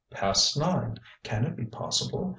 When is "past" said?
0.09-0.57